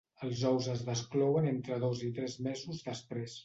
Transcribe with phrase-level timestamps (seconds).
[0.27, 3.39] Els ous es desclouen entre dos i tres mesos després.